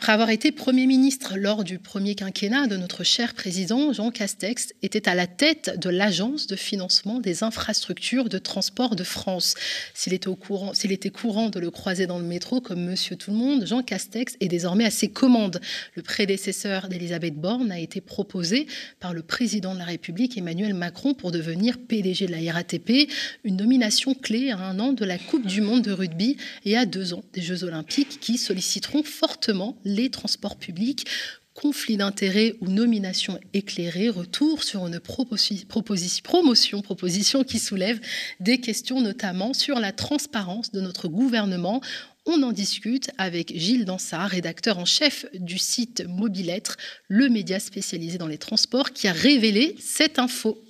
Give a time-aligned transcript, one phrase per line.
[0.00, 4.72] Après avoir été Premier ministre lors du premier quinquennat de notre cher président, Jean Castex
[4.82, 9.56] était à la tête de l'Agence de financement des infrastructures de transport de France.
[9.92, 13.82] S'il était, courant, était courant de le croiser dans le métro comme Monsieur Tout-le-Monde, Jean
[13.82, 15.60] Castex est désormais à ses commandes.
[15.94, 18.68] Le prédécesseur d'Elisabeth Borne a été proposé
[19.00, 23.10] par le président de la République, Emmanuel Macron, pour devenir PDG de la RATP,
[23.44, 26.86] une nomination clé à un an de la Coupe du Monde de rugby et à
[26.86, 31.06] deux ans des Jeux olympiques qui solliciteront fortement les transports publics,
[31.54, 38.00] conflit d'intérêts ou nomination éclairée, retour sur une promotion, proposition qui soulève
[38.38, 41.80] des questions notamment sur la transparence de notre gouvernement.
[42.26, 46.76] On en discute avec Gilles Dansard, rédacteur en chef du site Mobilettre,
[47.08, 50.62] le média spécialisé dans les transports, qui a révélé cette info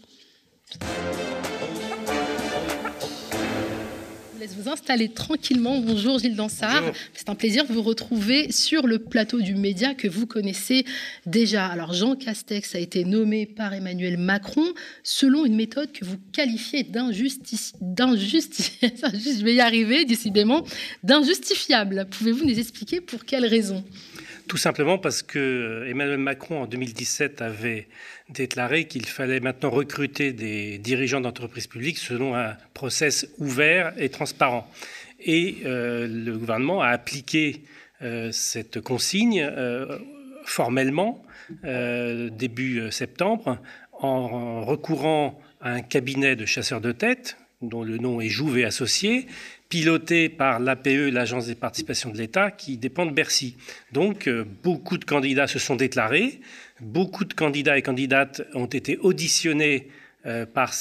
[4.40, 5.80] laisse vous installer tranquillement.
[5.80, 6.82] Bonjour Gilles Dansard.
[7.12, 10.86] C'est un plaisir de vous retrouver sur le plateau du média que vous connaissez
[11.26, 11.66] déjà.
[11.66, 14.64] Alors Jean Castex a été nommé par Emmanuel Macron
[15.02, 20.64] selon une méthode que vous qualifiez d'injustice, je vais y arriver décidément,
[21.02, 22.06] d'injustifiable.
[22.10, 23.84] Pouvez-vous nous expliquer pour quelles raisons
[24.50, 27.86] tout simplement parce que Emmanuel Macron, en 2017, avait
[28.30, 34.68] déclaré qu'il fallait maintenant recruter des dirigeants d'entreprises publiques selon un process ouvert et transparent.
[35.20, 37.62] Et euh, le gouvernement a appliqué
[38.02, 40.00] euh, cette consigne euh,
[40.44, 41.24] formellement
[41.62, 43.58] début septembre
[43.92, 48.64] en recourant à un cabinet de chasseurs de tête dont le nom est Jouve et
[48.64, 49.26] Associés,
[49.68, 53.56] piloté par l'APE, l'Agence des participations de l'État, qui dépend de Bercy.
[53.92, 56.40] Donc, euh, beaucoup de candidats se sont déclarés,
[56.80, 59.88] beaucoup de candidats et candidates ont été auditionnés
[60.26, 60.72] euh, par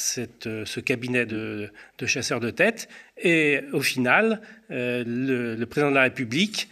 [0.46, 1.70] euh, ce cabinet de,
[2.06, 2.88] chasseurs de tête,
[3.22, 4.40] et au final,
[4.70, 6.68] le, président de la République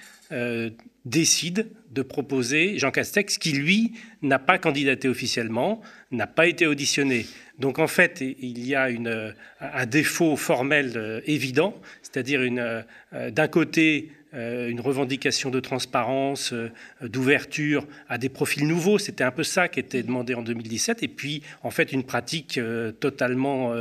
[1.05, 3.93] décide de proposer Jean Castex, qui lui
[4.23, 7.27] n'a pas candidaté officiellement, n'a pas été auditionné.
[7.59, 13.49] Donc en fait, il y a une, un défaut formel euh, évident, c'est-à-dire euh, d'un
[13.49, 16.55] côté euh, une revendication de transparence,
[17.01, 18.99] d'ouverture à des profils nouveaux.
[18.99, 21.03] C'était un peu ça qui était demandé en 2017.
[21.03, 22.61] Et puis, en fait, une pratique
[23.01, 23.73] totalement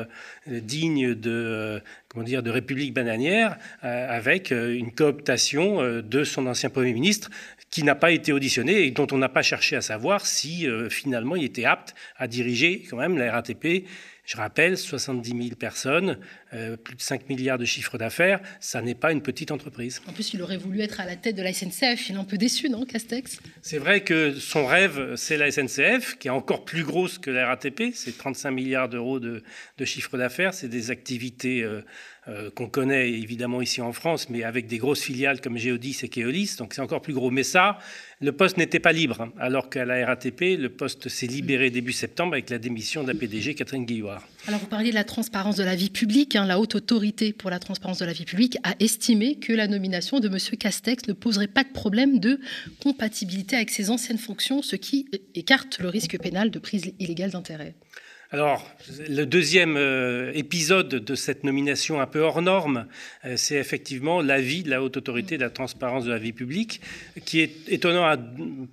[0.47, 7.29] digne de, comment dire, de République bananière, avec une cooptation de son ancien Premier ministre
[7.69, 10.89] qui n'a pas été auditionné et dont on n'a pas cherché à savoir si euh,
[10.89, 13.85] finalement il était apte à diriger quand même la RATP.
[14.27, 16.19] Je rappelle, 70 000 personnes,
[16.53, 20.01] euh, plus de 5 milliards de chiffre d'affaires, ça n'est pas une petite entreprise.
[20.05, 22.09] En plus, il aurait voulu être à la tête de la SNCF.
[22.09, 23.39] Il est un peu déçu, non, Castex?
[23.61, 27.47] C'est vrai que son rêve, c'est la SNCF, qui est encore plus grosse que la
[27.47, 27.93] RATP.
[27.93, 29.41] C'est 35 milliards d'euros de,
[29.85, 30.53] chiffre d'affaires.
[30.53, 31.81] C'est des activités euh,
[32.29, 36.09] euh, qu'on connaît évidemment ici en France, mais avec des grosses filiales comme Geodis et
[36.09, 37.31] Keolis, donc c'est encore plus gros.
[37.31, 37.79] Mais ça,
[38.19, 42.33] le poste n'était pas libre, alors qu'à la RATP, le poste s'est libéré début septembre
[42.33, 44.27] avec la démission de la PDG Catherine Guillouard.
[44.47, 46.35] Alors vous parliez de la transparence de la vie publique.
[46.35, 46.45] Hein.
[46.45, 50.19] la haute autorité pour la transparence de la vie publique a estimé que la nomination
[50.19, 50.37] de M.
[50.57, 52.41] Castex ne poserait pas de problème de
[52.83, 57.75] compatibilité avec ses anciennes fonctions, ce qui écarte le risque pénal de prise illégale d'intérêt.
[58.31, 58.69] Alors,
[59.07, 62.85] le deuxième euh, épisode de cette nomination un peu hors norme,
[63.23, 66.81] euh, c'est effectivement l'avis de la haute autorité de la transparence de la vie publique,
[67.23, 68.17] qui est étonnant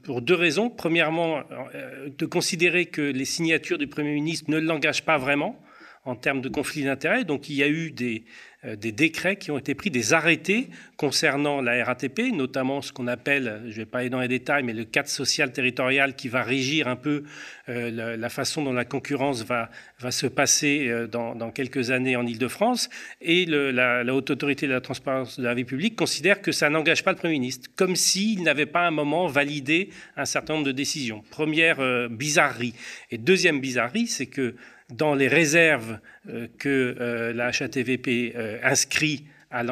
[0.03, 0.71] pour deux raisons.
[0.71, 1.45] Premièrement,
[1.77, 5.57] euh, de considérer que les signatures du Premier ministre ne l'engagent pas vraiment
[6.05, 7.25] en termes de conflit d'intérêts.
[7.25, 8.25] Donc il y a eu des,
[8.65, 13.09] euh, des décrets qui ont été pris, des arrêtés concernant la RATP, notamment ce qu'on
[13.09, 16.29] appelle, je ne vais pas aller dans les détails, mais le cadre social territorial qui
[16.29, 17.25] va régir un peu
[17.69, 22.27] euh, la, façon dont la concurrence va, va se passer euh, dans, quelques années en
[22.27, 22.89] Ile-de-France.
[23.21, 27.05] Et la, haute autorité de la transparence de la vie publique considère que ça n'engage
[27.05, 30.67] pas le Premier ministre, comme s'il n'avait pas à un moment validé un certain nombre
[30.67, 31.23] de décisions.
[31.31, 32.75] Première bizarrerie.
[33.11, 34.55] Et deuxième bizarrerie, c'est que
[34.91, 35.99] dans les réserves
[36.29, 39.63] euh, que euh, la HATVP euh, inscrit à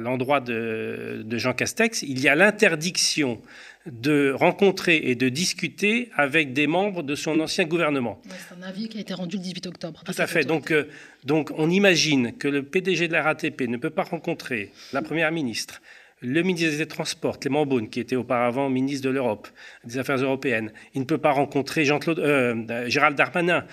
[0.00, 3.40] l'endroit de, Jean Castex, il y a l'interdiction
[3.86, 8.20] de rencontrer et de discuter avec des membres de son ancien gouvernement.
[8.26, 10.02] c'est un avis qui a été rendu le 18 octobre.
[10.04, 10.44] Tout à fait.
[10.44, 10.74] Donc,
[11.22, 15.30] donc on imagine que le PDG de la RATP ne peut pas rencontrer la Première
[15.30, 15.82] ministre,
[16.20, 19.46] le ministre des Transports, Clément Beaune, qui était auparavant ministre de l'Europe,
[19.84, 20.72] des Affaires européennes.
[20.94, 22.20] Il ne peut pas rencontrer Jean-Claude,
[22.88, 23.64] Gérald Darmanin,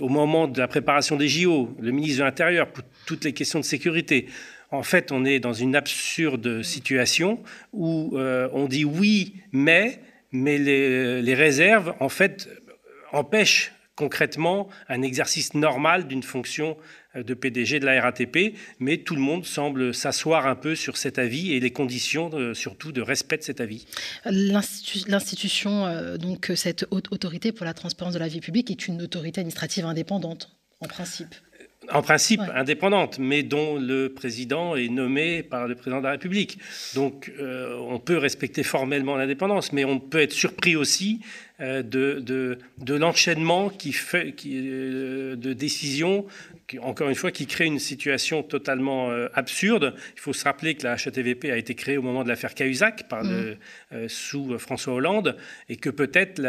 [0.00, 3.60] au moment de la préparation des JO, le ministre de l'Intérieur, pour toutes les questions
[3.60, 4.26] de sécurité.
[4.70, 7.42] en fait, on est dans une absurde situation
[7.72, 10.00] où on dit oui, mais,
[10.32, 11.94] les, réserves,
[13.12, 19.14] empêchent concrètement un exercice normal d'une fonction euh, de PDG de la RATP, mais tout
[19.14, 23.38] le monde semble s'asseoir un peu sur cet avis et les conditions surtout de respect
[23.38, 23.86] de cet avis.
[24.24, 29.02] L'institution, euh, donc cette haute autorité pour la transparence de la vie publique, est une
[29.02, 30.50] autorité administrative indépendante,
[30.80, 31.34] en principe.
[31.90, 36.58] En principe indépendante, mais dont le président est nommé par le président de la République.
[36.94, 41.20] Donc euh, on peut respecter formellement l'indépendance, mais on peut être surpris aussi
[41.58, 46.26] de, de, de l'enchaînement qui fait, qui, de décisions
[46.80, 49.94] encore une fois, qui crée une situation totalement euh, absurde.
[50.14, 53.08] Il faut se rappeler que la HATVP a été créée au moment de l'affaire Cahuzac
[53.08, 53.56] par le, mm.
[53.94, 55.36] euh, sous François Hollande
[55.68, 56.40] et que peut-être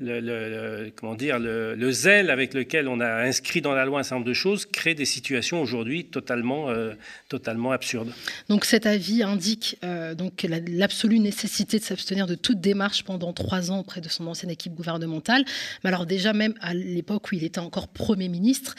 [0.00, 4.16] le, comment dire, le, zèle avec lequel on a inscrit dans la loi un certain
[4.16, 6.92] nombre de choses crée des situations aujourd'hui totalement, euh,
[7.28, 8.12] totalement absurdes.
[8.48, 9.78] Donc cet avis indique
[10.16, 14.50] donc l'absolue nécessité de s'abstenir de toute démarche pendant trois ans auprès de son ancienne
[14.50, 15.44] équipe gouvernementale.
[15.82, 18.74] Mais alors déjà même à l'époque où il était encore Premier ministre,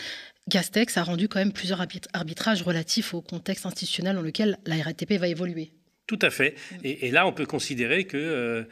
[0.50, 5.14] Castex a rendu quand même plusieurs arbitrages relatifs au contexte institutionnel dans lequel la RATP
[5.14, 5.72] va évoluer.
[6.08, 6.56] Tout à fait.
[6.84, 8.64] Et, là, on peut considérer que, euh,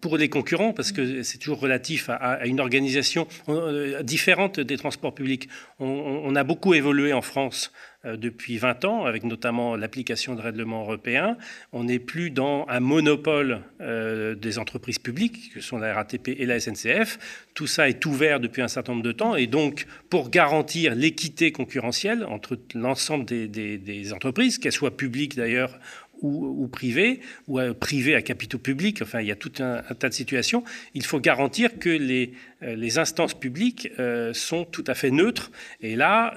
[0.00, 5.14] pour les concurrents, parce que c'est toujours relatif à, une organisation euh, différente des transports
[5.14, 5.48] publics,
[5.80, 7.72] on, a beaucoup évolué en France
[8.04, 11.36] euh, depuis 20 ans, avec notamment l'application de règlements européens.
[11.72, 16.46] On n'est plus dans un monopole euh, des entreprises publiques, que sont la RATP et
[16.46, 17.18] la SNCF.
[17.54, 19.34] Tout ça est ouvert depuis un certain nombre de temps.
[19.34, 25.78] Et donc, pour garantir l'équité concurrentielle entre l'ensemble des entreprises, qu'elles soient publiques d'ailleurs
[26.22, 30.08] ou, privé, ou euh, privé à capitaux publics, enfin il y a tout un, tas
[30.08, 30.62] de situations,
[30.94, 32.32] il faut garantir que les,
[32.62, 35.50] euh, instances publiques euh, sont tout à fait neutres.
[35.80, 36.34] Et là,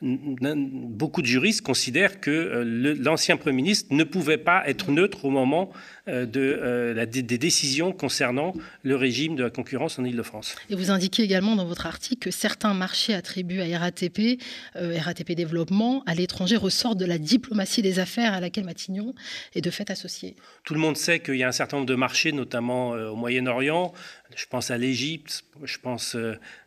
[0.00, 2.62] beaucoup de juristes considèrent que
[3.00, 5.70] l'ancien Premier ministre ne pouvait pas être neutre au moment
[6.06, 10.54] des, décisions concernant le régime de la concurrence en Ile-de-France.
[10.70, 14.40] Et vous indiquez également dans votre article que certains marchés attribués à RATP,
[14.74, 18.85] RATP Développement, à l'étranger ressortent de la diplomatie des affaires à laquelle Mathilde
[19.54, 20.36] et de fait associé.
[20.64, 23.16] Tout le monde sait qu'il y a un certain nombre de marchés, notamment euh, au
[23.16, 23.92] Moyen-Orient.
[24.34, 26.16] Je pense à l'Égypte, je pense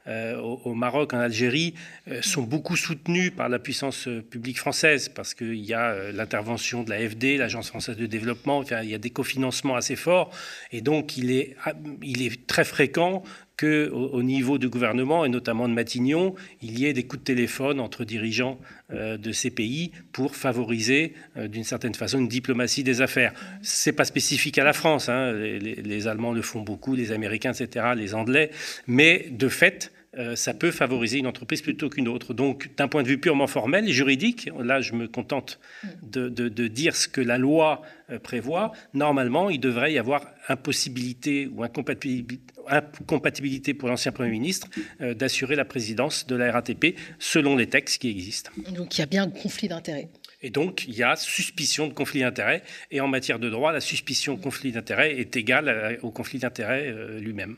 [0.07, 1.74] euh, euh, au, Maroc, en Algérie,
[2.22, 7.38] sont beaucoup soutenus par la puissance publique française parce qu'il y a l'intervention de l'AFD,
[7.38, 10.31] l'Agence française de développement, il y a des cofinancements assez forts.
[10.72, 11.56] Et donc, il est,
[12.04, 13.24] est très fréquent
[13.60, 17.25] qu'au au niveau du gouvernement, et notamment de Matignon, il y ait des coups de
[17.25, 18.57] téléphone entre dirigeants
[18.92, 23.34] euh, de ces pays pour favoriser, euh, d'une certaine façon, une diplomatie des affaires.
[23.62, 25.34] Ce n'est pas spécifique à la France, hein.
[25.34, 28.51] les, Allemands le font beaucoup, les Américains, etc., les Anglais,
[28.88, 32.33] mais de fait, euh, ça peut favoriser une entreprise plutôt qu'une autre.
[32.33, 35.59] Donc, d'un point de vue purement formel et juridique, là, je me contente
[36.01, 36.27] de,
[36.67, 38.71] dire ce que la loi euh, prévoit.
[38.95, 44.67] Normalement, il devrait y avoir impossibilité ou incompatibilité, pour l'ancien Premier ministre
[45.01, 48.50] euh, d'assurer la présidence de la RATP selon les textes qui existent.
[48.71, 50.09] Donc, il y a bien un conflit d'intérêts.
[50.41, 52.63] Et donc, il y a suspicion de conflit d'intérêt.
[52.91, 56.88] Et en matière de droit, la suspicion de conflit d'intérêt est égale au conflit d'intérêt
[56.88, 57.57] euh, lui-même.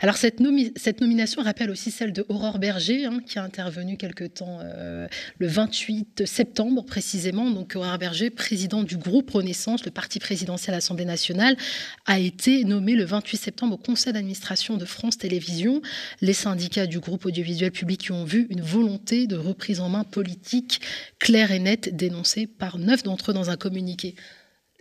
[0.00, 4.60] Alors, cette, nomination rappelle aussi celle de Aurore Berger, hein, qui a intervenu quelque temps,
[4.62, 5.06] euh,
[5.38, 7.50] le 28 septembre précisément.
[7.50, 11.58] Donc, Aurore Berger, président du groupe Renaissance, le parti présidentiel à l'Assemblée nationale,
[12.06, 15.82] a été nommé le 28 septembre au conseil d'administration de France Télévisions.
[16.22, 20.04] Les syndicats du groupe audiovisuel public y ont vu une volonté de reprise en main
[20.04, 20.80] politique
[21.18, 24.14] claire et nette dénoncé par neuf d'entre eux dans un communiqué.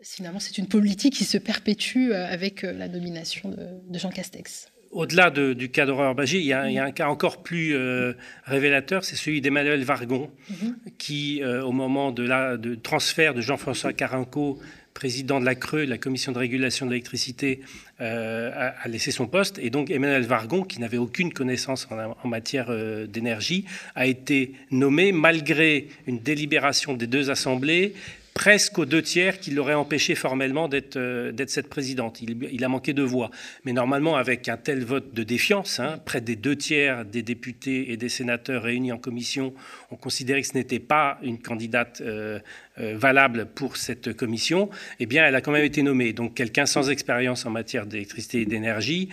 [0.01, 4.71] Finalement, c'est une politique qui se perpétue euh, avec euh, la nomination de, Jean Castex.
[4.91, 8.13] Au-delà de, du cas d'Aurore Bagé, il, y a un cas encore plus euh,
[8.45, 10.77] révélateur, c'est celui d'Emmanuel Vargon, mhm.
[10.97, 14.59] qui, au moment de, la, de transfert de Jean-François Carinco
[14.97, 17.59] président de la Creux, la commission de régulation de l'électricité,
[18.01, 19.59] euh, a, laissé son poste.
[19.59, 25.11] Et donc Emmanuel Vargon, qui n'avait aucune connaissance en, matière euh, d'énergie, a été nommé
[25.11, 27.93] malgré une délibération des deux assemblées
[28.37, 32.21] presque aux deux tiers qui l'auraient empêché formellement d'être euh, cette présidente.
[32.21, 33.31] Il, a manqué de voix.
[33.65, 37.91] Mais normalement, avec un tel vote de défiance, hein, près des deux tiers des députés
[37.91, 39.55] et des sénateurs réunis en commission
[39.89, 42.37] ont considéré que ce n'était pas une candidate euh,
[42.77, 46.13] euh, valable pour cette commission, eh bien, elle a quand même été nommée.
[46.13, 49.09] Donc, quelqu'un sans expérience en matière d'électricité et d'énergie.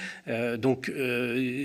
[0.59, 0.93] donc,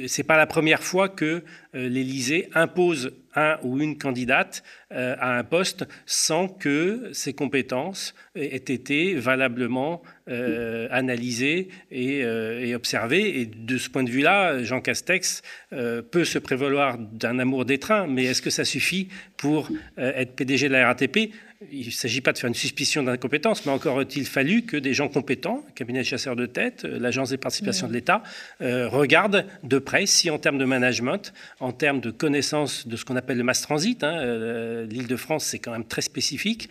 [0.08, 5.44] c'est pas la première fois que l'Élysée impose un ou une candidate euh, à un
[5.44, 13.42] poste sans que ses compétences aient été valablement euh, analysées euh, et, observées.
[13.42, 18.08] Et de ce point de vue-là, Jean Castex peut se prévaloir d'un amour des trains,
[18.08, 19.08] mais est-ce que ça suffit
[19.38, 21.32] pour être PDG de la RATP
[21.74, 24.94] il ne s'agit pas de faire une suspicion d'incompétence, mais encore a-t-il fallu que des
[24.94, 28.24] gens compétents, le cabinet de chasseurs de tête, euh, l'agence des participations de l'État,
[28.62, 33.04] euh, regardent de près si en termes de management, en termes de connaissance de ce
[33.04, 36.70] qu'on appelle le mass transit, hein, euh, l'île de France c'est quand même très spécifique,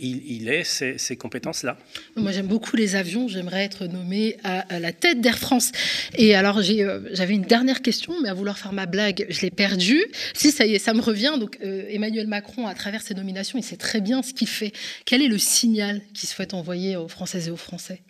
[0.00, 1.78] il, est ces, compétences-là.
[2.16, 5.72] Moi j'aime beaucoup les avions, j'aimerais être nommé à, la tête d'Air France.
[6.16, 10.04] Et alors j'avais une dernière question, mais à vouloir faire ma blague, je l'ai perdue.
[10.34, 11.34] Si ça y est, ça me revient.
[11.38, 14.72] Donc Emmanuel Macron, à travers ses nominations, il sait très bien ce qu'il fait.
[15.04, 18.02] Quel est le signal qu'il souhaite envoyer aux Françaises et aux Français?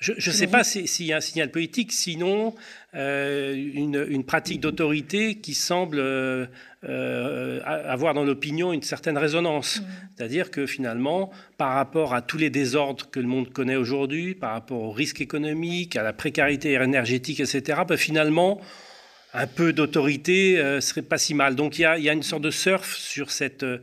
[0.00, 2.54] Je ne sais pas s'il y a un signal politique, sinon
[2.94, 6.46] euh, une, pratique d'autorité qui semble euh,
[6.84, 9.80] euh, avoir dans l'opinion une certaine résonance.
[9.80, 9.84] Mmh.
[10.16, 14.52] C'est-à-dire que finalement, par rapport à tous les désordres que le monde connaît aujourd'hui, par
[14.52, 18.60] rapport aux risques économiques, à la précarité énergétique, etc., ben finalement,
[19.34, 21.56] un peu d'autorité euh, serait pas si mal.
[21.56, 23.78] Donc il y a, une sorte de surf sur cette, euh,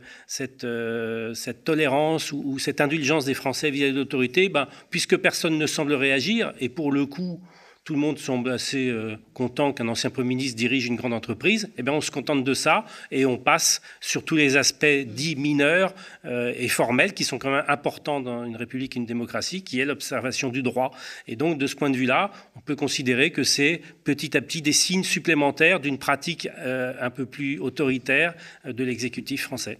[0.64, 5.92] euh, tolérance ou, cette indulgence des Français vis-à-vis de l'autorité, ben, puisque personne ne semble
[5.92, 7.40] réagir, et pour le coup,
[7.84, 11.68] tout le monde semble assez euh, content qu'un ancien Premier ministre dirige une grande entreprise,
[11.76, 15.34] eh bien on se contente de ça et on passe sur tous les aspects dits
[15.34, 15.92] mineurs
[16.24, 19.80] euh, et formels qui sont quand même importants dans une république et une démocratie, qui
[19.80, 20.92] est l'observation du droit.
[21.26, 24.62] Et donc de ce point de vue-là, on peut considérer que c'est petit à petit
[24.62, 28.34] des signes supplémentaires d'une pratique euh, un peu plus autoritaire
[28.64, 29.78] de l'exécutif français.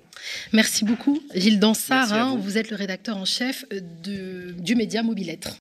[0.52, 2.36] Merci beaucoup Gilles Dansard, hein.
[2.36, 2.58] vous.
[2.58, 5.50] êtes le rédacteur en chef de, du média Mobilettre.